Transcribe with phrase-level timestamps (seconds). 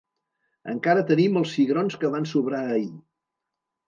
[0.71, 2.89] Encara tenim els cigrons que van sobrar ahir.